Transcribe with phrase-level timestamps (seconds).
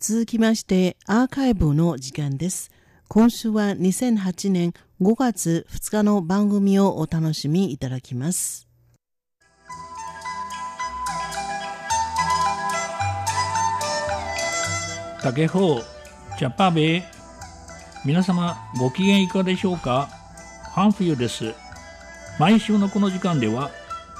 [0.00, 2.70] 続きましてアーカイブの時間です。
[3.08, 8.68] 今週は2008年5月2日の番組をお楽しみいただきます。
[15.20, 15.80] 竹方
[16.38, 17.02] ジャパベ
[18.04, 20.08] 皆様ご機嫌いかがでしょうか？
[20.70, 21.54] ハンフユです。
[22.38, 23.72] 毎週のこの時間では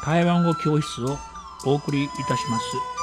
[0.04, 1.16] 台湾語教室を
[1.64, 2.97] お送りいたします。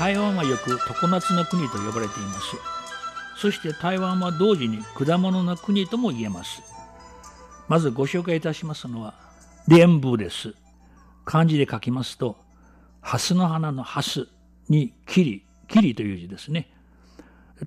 [0.00, 2.56] 台湾はよく常夏の国と呼ばれています。
[3.36, 6.62] そして台湾は同時に果物の国とも言えます。
[7.68, 9.12] まずご紹介いたしますのは
[9.68, 10.54] 蓮舞です。
[11.26, 12.38] 漢字で書きますと
[13.02, 14.26] 蓮の花の蓮
[14.70, 16.70] に霧霧という字ですね。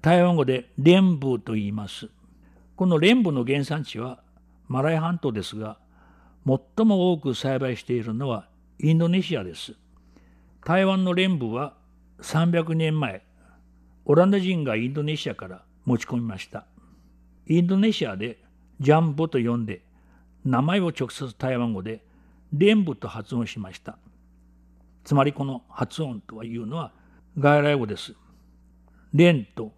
[0.02, 2.10] 台湾語で蓮舞と言います。
[2.76, 4.24] この蓮舞の原産地は
[4.68, 5.78] マライ半島ですが
[6.48, 8.48] 最も多く栽培しているのは
[8.80, 9.76] インドネシアです。
[10.66, 11.76] 台湾の蓮舞は
[12.24, 13.22] 300年前、
[14.06, 16.66] オランダ人がインドネシアから持ち込みました。
[17.48, 18.40] インドネシアで
[18.80, 19.82] ジャンボと呼んで、
[20.46, 22.02] 名前を直接台湾語で
[22.54, 23.98] レンブと発音しました。
[25.04, 26.94] つまりこの発音というのは
[27.38, 28.14] 外来語です。
[29.14, 29.74] レンと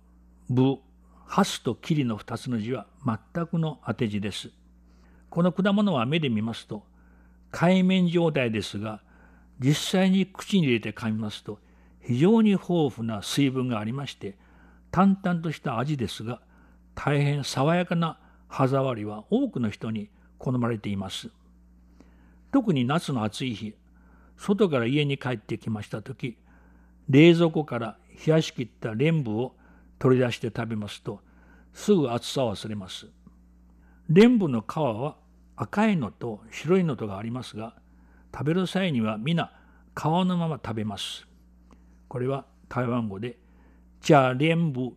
[0.47, 0.77] ブ、
[1.25, 4.51] ハスとキリの二つの字は全くの当て字です。
[5.31, 6.83] この果物は目で見ますと
[7.49, 9.01] 海面状態ですが、
[9.59, 11.64] 実際に口に入れて噛みますと
[12.05, 14.37] 非常に豊富な水分がありまして
[14.91, 16.39] 淡々とした味ですが
[16.93, 21.29] 大変爽やかな歯触りは多くの人に好まれています。
[22.51, 23.75] 特に夏の暑い日
[24.37, 26.37] 外から家に帰ってきました時
[27.09, 29.55] 冷蔵庫から冷やしきった蓮舞を
[29.99, 31.19] 取り出して食べますと
[31.73, 33.07] すぐ暑さを忘れます。
[34.07, 35.17] 蓮舞の皮は
[35.57, 37.75] 赤いのと白いのとがありますが
[38.33, 39.51] 食べる際には皆
[39.95, 41.27] 皮のまま食べます。
[42.07, 43.37] これは台湾語で、
[44.01, 44.93] 茶蓮部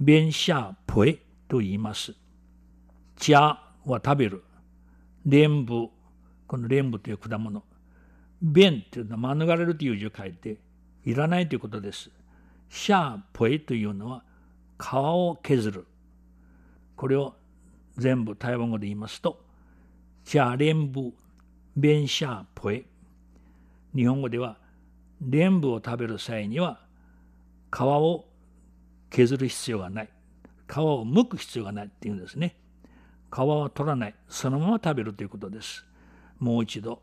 [0.00, 1.18] 弁下ポエ
[1.48, 2.14] と言います。
[3.16, 3.38] 茶
[3.84, 4.44] は食べる。
[5.24, 5.88] 蓮部、
[6.46, 7.62] この蓮部という果物。
[8.42, 10.58] 弁というのは免れるという字を書いて、
[11.04, 12.10] いらないということです。
[12.68, 14.24] シャーポエというのは
[14.78, 15.86] 皮を削る。
[16.96, 17.34] これを
[17.96, 19.40] 全部台湾語で言いますと、
[20.24, 21.12] 茶蓮部
[21.76, 22.84] 弁シャーポエ。
[23.94, 24.58] 日本語では
[25.24, 26.80] 蓮部を食べる際には
[27.72, 28.24] 皮を
[29.10, 30.08] 削る必要がない。
[30.68, 32.56] 皮を剥く必要がないっていうんですね。
[33.32, 34.14] 皮は取らない。
[34.28, 35.84] そのまま食べるということです。
[36.38, 37.02] もう一度。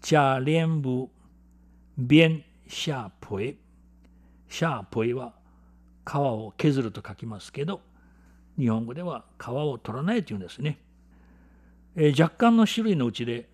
[0.00, 1.08] 茶蓮部
[1.96, 3.56] 弁シャーポエ。
[4.48, 5.34] シャーポエは
[6.08, 7.82] 皮を削ると書きますけど
[8.58, 10.78] 日本語では皮を取らないというんですね、
[11.96, 13.48] えー、若干の種類のうちで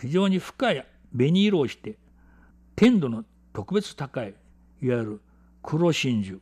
[0.00, 1.96] 非常に深い紅色をして
[2.76, 4.34] 天度の特別高い
[4.82, 5.20] いわゆる
[5.62, 6.38] 黒真珠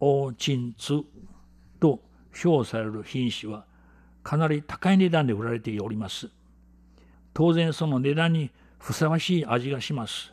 [0.00, 1.04] 大鎮津
[1.78, 2.00] と
[2.32, 3.64] 称される品種は
[4.24, 6.28] かなり高い値段で売られております。
[7.32, 10.32] 当然その値段にふさわしい味がします。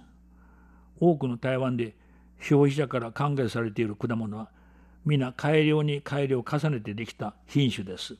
[0.99, 1.95] 多くの台湾で
[2.39, 4.49] 消費者から歓迎されている果物は
[5.05, 8.15] 皆改良に改良を重ねてできた品種です。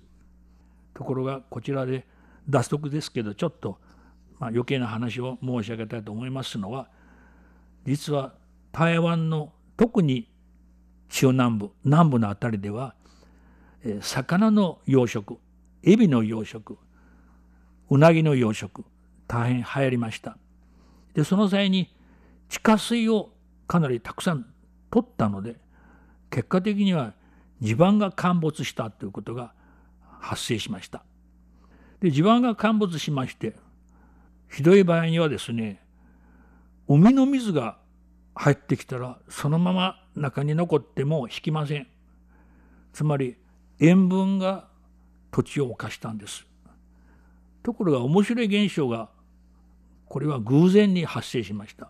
[0.93, 2.05] ところがこちらで
[2.47, 3.79] 脱足ですけどちょっと
[4.41, 6.89] まあ、余計な話を申し上げたいと思いますのは
[7.85, 8.33] 実は
[8.71, 10.27] 台湾の特に
[11.09, 12.95] 中南部南部の辺りでは、
[13.99, 15.37] 魚の養殖
[15.83, 16.77] エビの養殖
[17.89, 18.83] うなぎの養殖
[19.27, 20.37] 大変流行りました。
[21.13, 21.93] でその際に
[22.49, 23.29] 地下水を
[23.67, 24.45] かなりたくさん
[24.89, 25.55] 取ったので
[26.29, 27.13] 結果的には
[27.61, 29.53] 地盤が陥没したということが
[30.19, 31.03] 発生しました。
[31.99, 33.55] で地盤が陥没しまして
[34.51, 35.81] ひどい場合にはですね
[36.87, 37.77] 海の水が
[38.35, 41.87] 入ってきたらそのまま中に残っても引きません。
[42.93, 43.37] つまり
[43.79, 44.67] 塩分が
[45.31, 46.45] 土地を侵したんです。
[47.63, 49.09] ところが面白い現象が
[50.07, 51.89] これは偶然に発生しました。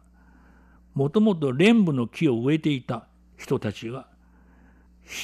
[0.93, 3.07] もともと蓮部の木を植えていた
[3.37, 4.07] 人たちが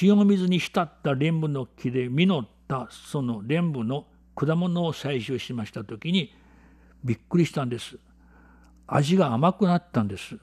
[0.02, 6.34] 塩水に浸った蓮部の木で実ったその蓮部の果物を採集しました時に
[7.08, 7.96] びっくりしたんです。
[8.86, 10.36] 味が甘くなったんです。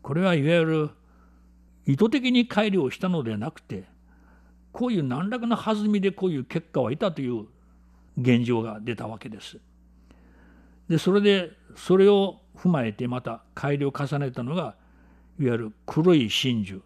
[0.00, 0.90] これはいわゆる
[1.84, 3.84] 意図的に改良したのではなくて
[4.72, 7.46] こういう何らかの弾みでこういう結果を得たという
[8.18, 9.58] 現状が出たわけです。
[10.88, 14.76] でそれでそれを踏まえてまた改良を重ねたのが
[15.38, 16.80] いわゆる黒い真珠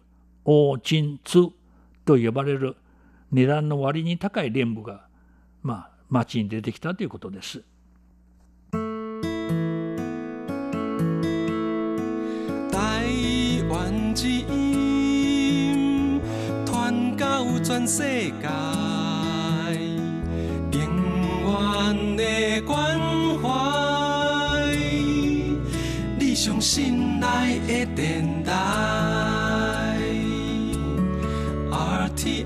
[0.45, 1.53] 黄鎮津
[2.03, 2.75] と呼ばれる
[3.31, 5.05] 値段の割に高い蓮部が、
[5.63, 7.63] まあ、町に出てきたということです。
[17.71, 18.03] 全世
[18.41, 18.49] 界，
[20.73, 20.77] 永
[21.45, 22.99] 远的关
[23.41, 24.75] 怀，
[26.19, 29.97] 你上心爱的电台
[31.71, 32.41] ，RTI。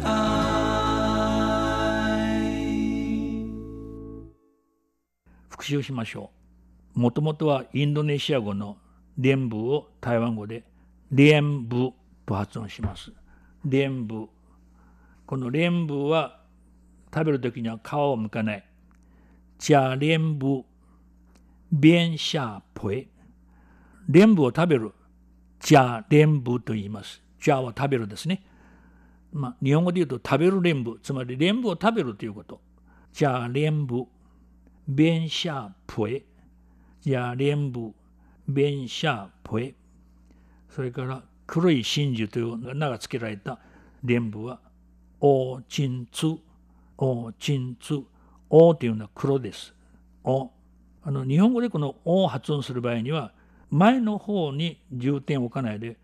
[5.50, 6.30] 復習しましょ
[6.95, 7.00] う。
[7.00, 8.78] もともとはインドネシア語の
[9.18, 10.63] 連部を台湾語で
[11.10, 11.94] 連部
[12.28, 13.12] と発音します。
[13.66, 14.30] 連部。
[15.25, 16.42] この連部は
[17.13, 18.66] 食べるときには皮を剥かない。
[19.57, 20.63] じゃあ連部、
[21.72, 23.07] 便下ぽえ。
[24.07, 24.92] 連部を食べる。
[25.60, 27.22] じゃあ連部と言います。
[27.39, 28.45] じゃあは食べるですね。
[29.31, 32.62] まあ、日本語で言うと食べる連部、つまり連部を食べるということ。
[33.13, 34.06] じゃあ連部。
[34.88, 36.24] 便下陪、
[37.06, 37.92] や連部、
[38.48, 39.74] 便下陪、
[40.69, 43.60] それから黒い真珠という名が付けられた
[44.04, 44.60] 連部は、
[45.20, 46.38] 王鎮通、
[46.98, 48.04] 王鎮通、
[48.50, 49.74] 王というのは黒です。
[50.24, 50.52] 王。
[51.04, 53.32] あの日本語でこの王を発音する場合には、
[53.70, 55.98] 前の方に重点を置かないで、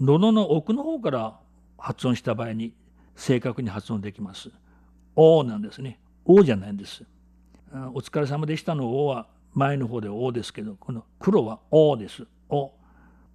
[0.00, 1.38] 喉の奥の方から
[1.78, 2.74] 発音した場合に
[3.16, 4.50] 正確に発音できます。
[5.16, 6.00] 王なんですね。
[6.24, 7.04] 王じゃないんです。
[7.92, 12.26] お疲れ様でしたの王は前の方で王ですけど、この黒は王です。
[12.48, 12.72] 王。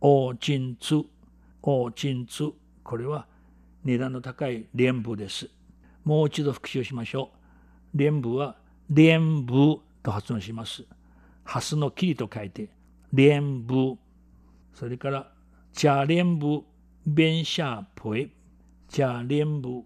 [0.01, 1.03] 王鎮通。
[1.61, 2.51] 王鎮通。
[2.83, 3.27] これは
[3.83, 5.49] 値段の高い連部です。
[6.03, 7.31] もう一度復習しましょ
[7.93, 7.97] う。
[7.97, 8.57] 連部は
[8.89, 10.83] 連部と発音します。
[11.43, 12.69] ハスの霧と書いて、
[13.13, 13.95] 連部。
[14.73, 15.31] それから、
[15.73, 16.63] 茶連部、
[17.05, 18.29] 弁下ポエ。
[18.87, 19.83] 茶連部、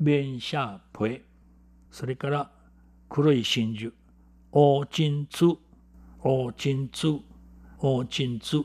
[0.00, 1.22] 弁下ポエ。
[1.90, 2.50] それから、
[3.08, 3.92] 黒い真珠、
[4.52, 5.56] 王鎮通、
[6.22, 7.20] 王鎮通、
[7.78, 8.64] 王鎮通。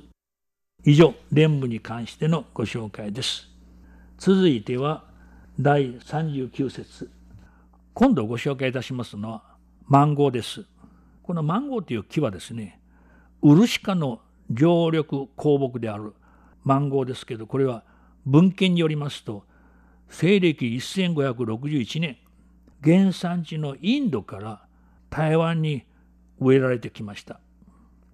[0.84, 3.57] 以上、連部に関してのご紹介です。
[4.18, 5.04] 続いては、
[5.60, 7.12] 第39節。
[7.94, 9.44] 今度ご紹介いたしますのは、
[9.86, 10.66] マンゴーです。
[11.22, 12.82] このマンゴーという木はですね、
[13.44, 14.20] ウルシ科の
[14.50, 16.16] 常緑香木である
[16.64, 17.84] マンゴーですけど、これは
[18.26, 19.44] 文献によりますと、
[20.10, 22.18] 西暦1561年、
[22.84, 24.66] 原産地のインドから
[25.12, 25.84] 台湾に
[26.40, 27.40] 植えられてきました。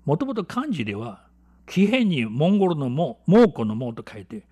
[0.03, 1.25] もともと漢字では、
[1.65, 4.43] 木変にモンゴルの猛虎の猛と書いて、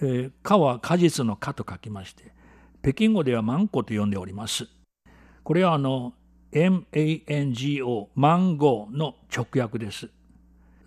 [0.00, 2.32] えー、蚊は果実の蚊と書きまして、
[2.82, 4.68] 北京語ではマンコと呼んでおります。
[5.42, 6.14] これはあの、
[6.52, 10.08] MANGO、マンゴーの直訳です。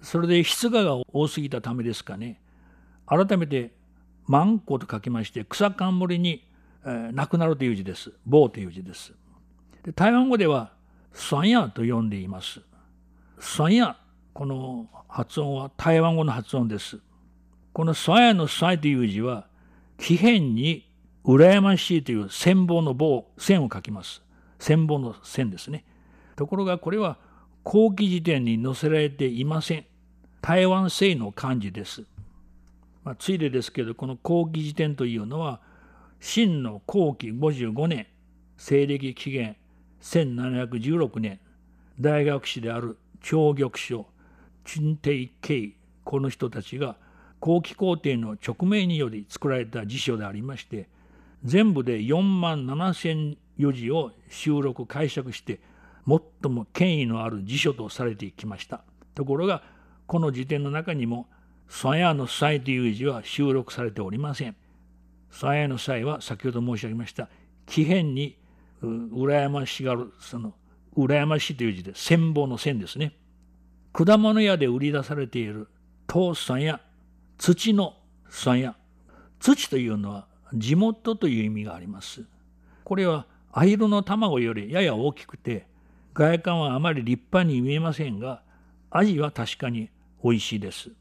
[0.02, 2.42] それで質がが多すぎたためですかね、
[3.06, 3.74] 改めて
[4.26, 6.50] マンコと書きまして、草冠に
[6.86, 8.12] えー、なくなるという字です。
[8.26, 9.14] 棒という字です。
[9.84, 10.72] で台湾語では、
[11.14, 12.62] ソンヤと呼んでいます。
[13.40, 13.98] ソンヤ、
[14.34, 17.00] この発音は台湾語の発音です。
[17.74, 19.48] このソンヤのソイという字は、
[19.98, 20.90] 木変に
[21.24, 24.22] 羨ましいという線棒の棒、線を書きます。
[24.58, 25.86] 線棒の線ですね。
[26.36, 27.18] ところがこれは
[27.64, 29.86] 後期辞典に載せられていません。
[30.42, 32.06] 台湾製の漢字です。
[33.04, 35.62] まあ、ついでですけど、この後期辞典というのは、
[36.20, 38.08] 秦の後期55年、
[38.58, 39.56] 西暦紀元
[40.02, 41.40] 1716年、
[42.00, 44.08] 大学士である長玉書、
[44.64, 46.98] 陳帝慶、この人たちが
[47.40, 50.90] 後期皇帝の直命により作られた辞書でありまして、
[51.44, 55.60] 全部で4万7千余字を収録解釈して、
[56.08, 58.82] 最も権威のある辞書とされてきました。
[59.16, 59.64] ところが、
[60.08, 61.28] この辞典の中にも、
[61.68, 64.56] ソヤの際という字は収録されておりません。
[65.32, 67.30] 鞘の際は先ほど申し上げました
[67.66, 68.38] 木変に
[68.82, 70.54] 羨ましがるその
[70.98, 73.14] 羨ましいという字で千本の線ですね
[73.94, 75.68] 果物屋で売り出されている
[76.08, 76.82] 糖酸や
[77.40, 77.96] 土の
[78.30, 78.76] 酸や
[79.40, 82.26] 土というのは地元という意味があります
[82.84, 85.66] これはアヒルの卵よりやや大きくて
[86.14, 88.44] 外観はあまり立派に見えませんが
[88.92, 89.90] 味は確かに
[90.24, 90.92] 美味しいです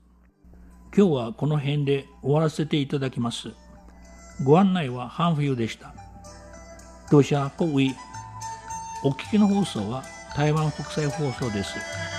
[0.96, 3.50] 今日はこの辺で終わらせていただきます。
[4.42, 5.94] ご案内はハンフユーでした。
[7.10, 7.94] 同社国威
[9.04, 10.02] お聞きの放送は
[10.34, 12.17] 台湾国際放送です。